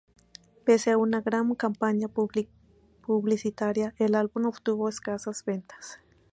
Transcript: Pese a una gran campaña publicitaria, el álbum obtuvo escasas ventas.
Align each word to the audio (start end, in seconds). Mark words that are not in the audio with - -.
Pese 0.65 0.89
a 0.89 0.97
una 0.97 1.21
gran 1.21 1.53
campaña 1.53 2.07
publicitaria, 2.07 3.93
el 3.99 4.15
álbum 4.15 4.47
obtuvo 4.47 4.89
escasas 4.89 5.45
ventas. 5.45 5.99